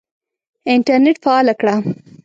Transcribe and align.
انټرنېټ 0.73 1.17
فعاله 1.23 1.53
کړه! 1.61 1.75